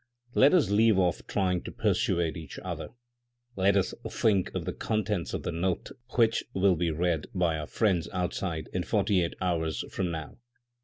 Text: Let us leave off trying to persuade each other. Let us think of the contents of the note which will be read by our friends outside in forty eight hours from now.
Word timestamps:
Let 0.33 0.55
us 0.55 0.71
leave 0.71 0.97
off 0.97 1.27
trying 1.27 1.61
to 1.61 1.71
persuade 1.71 2.35
each 2.35 2.57
other. 2.65 2.89
Let 3.55 3.77
us 3.77 3.93
think 4.09 4.49
of 4.55 4.65
the 4.65 4.73
contents 4.73 5.31
of 5.35 5.43
the 5.43 5.51
note 5.51 5.91
which 6.15 6.43
will 6.55 6.75
be 6.75 6.89
read 6.89 7.27
by 7.35 7.59
our 7.59 7.67
friends 7.67 8.09
outside 8.11 8.67
in 8.73 8.81
forty 8.81 9.21
eight 9.23 9.35
hours 9.39 9.83
from 9.93 10.09
now. 10.09 10.39